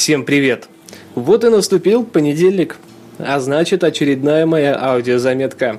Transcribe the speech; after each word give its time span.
Всем 0.00 0.24
привет! 0.24 0.66
Вот 1.14 1.44
и 1.44 1.50
наступил 1.50 2.06
понедельник, 2.06 2.76
а 3.18 3.38
значит 3.38 3.84
очередная 3.84 4.46
моя 4.46 4.74
аудиозаметка. 4.82 5.78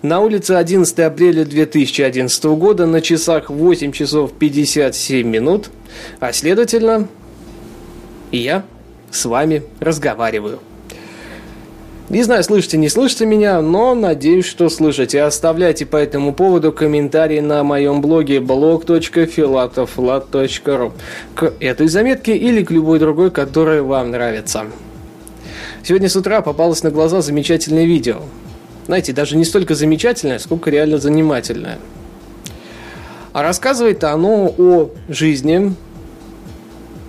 На 0.00 0.20
улице 0.20 0.52
11 0.52 0.98
апреля 1.00 1.44
2011 1.44 2.42
года 2.56 2.86
на 2.86 3.02
часах 3.02 3.50
8 3.50 3.92
часов 3.92 4.32
57 4.32 5.28
минут, 5.28 5.68
а 6.20 6.32
следовательно, 6.32 7.06
я 8.32 8.64
с 9.10 9.26
вами 9.26 9.62
разговариваю. 9.78 10.60
Не 12.10 12.22
знаю, 12.24 12.42
слышите, 12.42 12.76
не 12.76 12.88
слышите 12.88 13.24
меня, 13.24 13.62
но 13.62 13.94
надеюсь, 13.94 14.44
что 14.44 14.68
слышите. 14.68 15.22
Оставляйте 15.22 15.86
по 15.86 15.96
этому 15.96 16.34
поводу 16.34 16.72
комментарии 16.72 17.38
на 17.38 17.62
моем 17.62 18.00
блоге 18.00 18.38
blog.filatoflat.ru 18.38 20.92
к 21.36 21.52
этой 21.60 21.86
заметке 21.86 22.36
или 22.36 22.64
к 22.64 22.72
любой 22.72 22.98
другой, 22.98 23.30
которая 23.30 23.82
вам 23.82 24.10
нравится. 24.10 24.64
Сегодня 25.84 26.08
с 26.08 26.16
утра 26.16 26.40
попалось 26.40 26.82
на 26.82 26.90
глаза 26.90 27.20
замечательное 27.20 27.84
видео. 27.84 28.22
Знаете, 28.86 29.12
даже 29.12 29.36
не 29.36 29.44
столько 29.44 29.76
замечательное, 29.76 30.40
сколько 30.40 30.68
реально 30.68 30.98
занимательное. 30.98 31.78
А 33.32 33.44
рассказывает 33.44 34.02
оно 34.02 34.52
о 34.58 34.90
жизни 35.08 35.76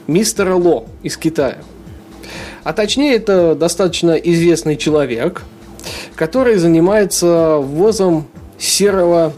мистера 0.05 0.53
Ло 0.53 0.85
из 1.01 1.17
Китая– 1.17 1.57
а 2.63 2.73
точнее, 2.73 3.15
это 3.15 3.55
достаточно 3.55 4.11
известный 4.11 4.77
человек, 4.77 5.43
который 6.15 6.57
занимается 6.57 7.57
ввозом 7.57 8.27
серого 8.59 9.33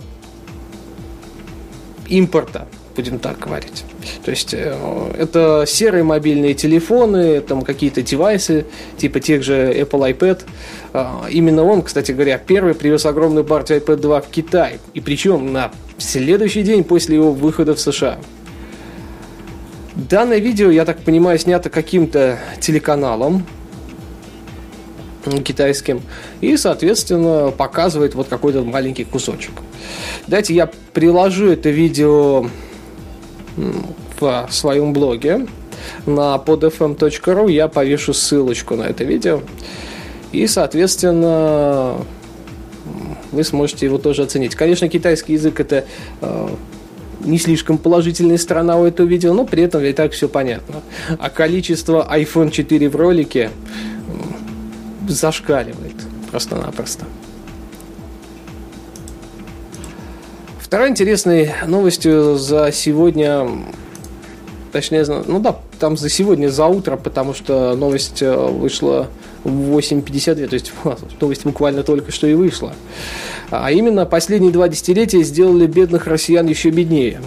импорта, 2.10 2.68
будем 2.96 3.20
так 3.20 3.40
говорить. 3.40 3.86
То 4.26 4.32
есть 4.32 4.54
э, 4.54 4.76
это 5.18 5.64
серые 5.66 6.04
мобильные 6.04 6.54
телефоны, 6.54 7.42
там 7.42 7.62
какие-то 7.62 8.02
девайсы, 8.02 8.66
типа 8.98 9.20
тех 9.20 9.44
же 9.44 9.74
Apple 9.74 10.18
iPad. 10.18 10.42
А, 10.94 11.26
именно 11.30 11.64
он, 11.64 11.82
кстати 11.82 12.12
говоря, 12.12 12.38
первый 12.38 12.74
привез 12.74 13.06
огромную 13.06 13.46
партию 13.46 13.80
iPad 13.80 13.96
2 13.98 14.22
в 14.22 14.28
Китай. 14.28 14.80
И 14.94 15.00
причем 15.00 15.54
на 15.54 15.72
следующий 15.98 16.64
день 16.64 16.84
после 16.84 17.16
его 17.16 17.32
выхода 17.32 17.74
в 17.76 17.80
США. 17.80 18.20
Данное 20.10 20.40
видео, 20.40 20.70
я 20.70 20.84
так 20.84 21.00
понимаю, 21.00 21.40
снято 21.40 21.70
каким-то 21.70 22.38
телеканалом 22.60 23.46
китайским 25.46 26.02
и, 26.42 26.58
соответственно, 26.58 27.52
показывает 27.52 28.14
вот 28.14 28.28
какой-то 28.28 28.64
маленький 28.64 29.06
кусочек. 29.06 29.54
Давайте 30.28 30.54
я 30.54 30.70
приложу 30.94 31.48
это 31.48 31.70
видео 31.70 32.48
в 34.20 34.48
своем 34.50 34.92
блоге 34.92 35.48
на 36.06 36.36
podfm.ru, 36.36 37.50
я 37.50 37.70
повешу 37.70 38.14
ссылочку 38.14 38.76
на 38.76 38.84
это 38.84 39.06
видео. 39.06 39.42
И, 40.34 40.48
соответственно, 40.48 41.96
вы 43.32 43.44
сможете 43.46 43.86
его 43.86 44.00
тоже 44.00 44.24
оценить. 44.24 44.56
Конечно, 44.56 44.90
китайский 44.90 45.34
язык 45.34 45.62
это 45.62 45.86
э, 46.22 46.50
не 47.24 47.38
слишком 47.38 47.78
положительная 47.78 48.38
сторона 48.38 48.78
у 48.78 48.86
этого 48.86 49.08
видео, 49.08 49.34
но 49.34 49.46
при 49.46 49.64
этом 49.64 49.84
и 49.84 49.94
так 49.94 50.12
все 50.14 50.28
понятно. 50.28 50.82
А 51.20 51.30
количество 51.30 52.08
iPhone 52.12 52.52
4 52.52 52.90
в 52.90 52.96
ролике 52.96 53.50
зашкаливает 55.08 55.96
просто-напросто. 56.32 57.06
Второй 60.60 60.90
интересной 60.90 61.52
новостью 61.68 62.36
за 62.36 62.72
сегодня, 62.72 63.48
точнее, 64.74 65.06
ну 65.06 65.40
да, 65.40 65.56
там 65.80 65.96
за 65.96 66.10
сегодня, 66.10 66.50
за 66.50 66.66
утро, 66.66 66.98
потому 66.98 67.34
что 67.34 67.76
новость 67.76 68.22
э, 68.22 68.36
вышла 68.36 69.08
в 69.46 69.78
8.52, 69.78 70.48
то 70.48 70.54
есть 70.54 70.74
новость 71.22 71.46
буквально 71.46 71.84
только 71.84 72.12
что 72.12 72.28
и 72.28 72.34
вышла. 72.34 72.74
А 73.52 73.72
именно, 73.72 74.06
последние 74.06 74.52
два 74.52 74.68
десятилетия 74.68 75.22
сделали 75.24 75.68
бедных 75.68 76.08
россиян 76.08 76.46
еще 76.48 76.72
беднее. 76.72 77.22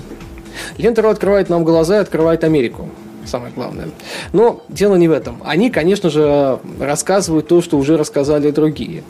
Лента 0.77 1.09
открывает 1.09 1.49
нам 1.49 1.65
глаза 1.65 1.99
и 1.99 2.01
открывает 2.01 2.45
Америку 2.45 2.91
самое 3.25 3.53
главное. 3.53 3.89
Но 4.33 4.63
дело 4.69 4.95
не 4.95 5.09
в 5.09 5.13
этом. 5.13 5.41
Они, 5.45 5.71
конечно 5.71 6.11
же, 6.11 6.61
рассказывают 6.79 7.49
то, 7.49 7.61
что 7.61 7.77
уже 7.77 7.97
рассказали 7.97 8.53
другие. 8.53 9.03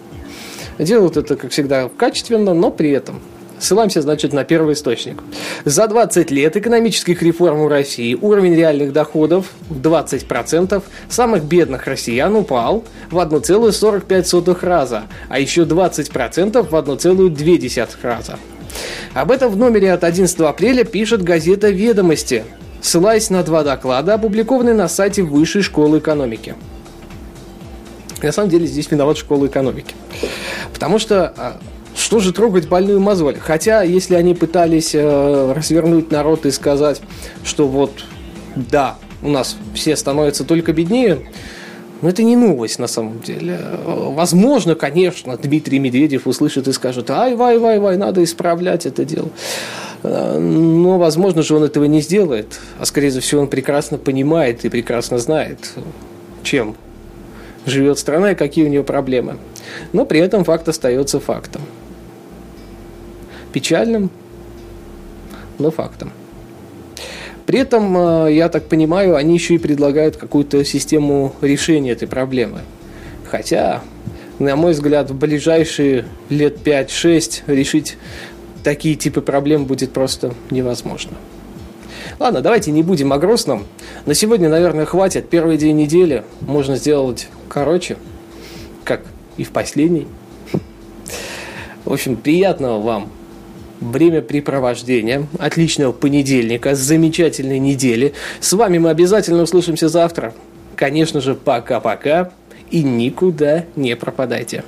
Делают 0.78 1.16
это, 1.16 1.36
как 1.36 1.50
всегда, 1.50 1.88
качественно, 1.88 2.54
но 2.54 2.70
при 2.70 2.90
этом 2.90 3.20
Ссылаемся, 3.58 4.02
значит, 4.02 4.32
на 4.32 4.44
первый 4.44 4.74
источник. 4.74 5.22
За 5.64 5.88
20 5.88 6.30
лет 6.30 6.56
экономических 6.56 7.22
реформ 7.22 7.62
в 7.62 7.68
России 7.68 8.14
уровень 8.14 8.54
реальных 8.54 8.92
доходов 8.92 9.46
в 9.68 9.80
20% 9.80 10.82
самых 11.08 11.44
бедных 11.44 11.86
россиян 11.86 12.34
упал 12.36 12.84
в 13.10 13.18
1,45 13.18 14.58
раза, 14.60 15.04
а 15.28 15.40
еще 15.40 15.62
20% 15.62 16.62
в 16.62 16.74
1,2 16.74 17.88
раза. 18.02 18.38
Об 19.14 19.30
этом 19.30 19.50
в 19.50 19.56
номере 19.56 19.92
от 19.92 20.04
11 20.04 20.38
апреля 20.40 20.84
пишет 20.84 21.22
газета 21.22 21.70
«Ведомости», 21.70 22.44
ссылаясь 22.82 23.30
на 23.30 23.42
два 23.42 23.64
доклада, 23.64 24.14
опубликованные 24.14 24.74
на 24.74 24.88
сайте 24.88 25.22
Высшей 25.22 25.62
школы 25.62 25.98
экономики. 25.98 26.54
На 28.22 28.32
самом 28.32 28.50
деле 28.50 28.66
здесь 28.66 28.90
виноват 28.90 29.16
школа 29.16 29.46
экономики. 29.46 29.94
Потому 30.72 30.98
что 30.98 31.32
а, 31.36 31.58
что 32.06 32.20
же 32.20 32.32
трогать 32.32 32.68
больную 32.68 33.00
мозоль? 33.00 33.36
Хотя, 33.36 33.82
если 33.82 34.14
они 34.14 34.32
пытались 34.32 34.94
э, 34.94 35.52
развернуть 35.52 36.12
народ 36.12 36.46
и 36.46 36.52
сказать, 36.52 37.00
что 37.42 37.66
вот, 37.66 38.04
да, 38.54 38.96
у 39.22 39.28
нас 39.28 39.56
все 39.74 39.96
становятся 39.96 40.44
только 40.44 40.72
беднее, 40.72 41.18
но 42.02 42.08
это 42.08 42.22
не 42.22 42.36
новость 42.36 42.78
на 42.78 42.86
самом 42.86 43.22
деле. 43.22 43.58
Возможно, 43.84 44.76
конечно, 44.76 45.36
Дмитрий 45.36 45.80
Медведев 45.80 46.28
услышит 46.28 46.68
и 46.68 46.72
скажет, 46.72 47.10
ай, 47.10 47.34
вай, 47.34 47.58
вай, 47.58 47.80
вай, 47.80 47.96
надо 47.96 48.22
исправлять 48.22 48.86
это 48.86 49.04
дело. 49.04 49.30
Э, 50.04 50.38
но, 50.38 50.98
возможно 50.98 51.42
же, 51.42 51.56
он 51.56 51.64
этого 51.64 51.86
не 51.86 52.00
сделает. 52.02 52.60
А, 52.78 52.84
скорее 52.84 53.10
всего, 53.18 53.40
он 53.40 53.48
прекрасно 53.48 53.98
понимает 53.98 54.64
и 54.64 54.68
прекрасно 54.68 55.18
знает, 55.18 55.72
чем 56.44 56.76
живет 57.64 57.98
страна 57.98 58.30
и 58.30 58.34
какие 58.36 58.64
у 58.64 58.68
нее 58.68 58.84
проблемы. 58.84 59.38
Но 59.92 60.04
при 60.04 60.20
этом 60.20 60.44
факт 60.44 60.68
остается 60.68 61.18
фактом 61.18 61.62
печальным, 63.56 64.10
но 65.58 65.70
фактом. 65.70 66.12
При 67.46 67.58
этом, 67.58 68.26
э, 68.26 68.34
я 68.34 68.50
так 68.50 68.68
понимаю, 68.68 69.16
они 69.16 69.32
еще 69.32 69.54
и 69.54 69.58
предлагают 69.58 70.18
какую-то 70.18 70.62
систему 70.62 71.34
решения 71.40 71.92
этой 71.92 72.06
проблемы. 72.06 72.60
Хотя, 73.30 73.80
на 74.38 74.56
мой 74.56 74.72
взгляд, 74.72 75.10
в 75.10 75.16
ближайшие 75.16 76.04
лет 76.28 76.58
5-6 76.62 77.44
решить 77.46 77.96
такие 78.62 78.94
типы 78.94 79.22
проблем 79.22 79.64
будет 79.64 79.90
просто 79.90 80.34
невозможно. 80.50 81.16
Ладно, 82.18 82.42
давайте 82.42 82.72
не 82.72 82.82
будем 82.82 83.10
о 83.14 83.18
грустном. 83.18 83.64
На 84.04 84.12
сегодня, 84.12 84.50
наверное, 84.50 84.84
хватит. 84.84 85.30
Первый 85.30 85.56
день 85.56 85.76
недели 85.76 86.24
можно 86.42 86.76
сделать 86.76 87.28
короче, 87.48 87.96
как 88.84 89.00
и 89.38 89.44
в 89.44 89.50
последний. 89.50 90.06
В 91.86 91.92
общем, 91.94 92.16
приятного 92.16 92.82
вам 92.82 93.08
времяпрепровождения, 93.80 95.26
отличного 95.38 95.92
понедельника, 95.92 96.74
замечательной 96.74 97.58
недели. 97.58 98.14
С 98.40 98.52
вами 98.52 98.78
мы 98.78 98.90
обязательно 98.90 99.42
услышимся 99.42 99.88
завтра. 99.88 100.34
Конечно 100.74 101.20
же, 101.20 101.34
пока-пока 101.34 102.30
и 102.70 102.82
никуда 102.82 103.64
не 103.76 103.96
пропадайте. 103.96 104.64